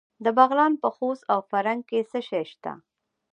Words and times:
د 0.23 0.25
بغلان 0.37 0.73
په 0.81 0.89
خوست 0.95 1.23
او 1.33 1.39
فرنګ 1.49 1.81
کې 1.89 1.99
څه 2.11 2.19
شی 2.27 2.43
شته؟ 2.51 2.71